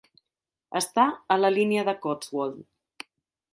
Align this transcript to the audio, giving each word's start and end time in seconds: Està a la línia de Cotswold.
Està 0.79 1.05
a 1.35 1.37
la 1.43 1.53
línia 1.57 1.85
de 1.91 1.97
Cotswold. 2.07 3.07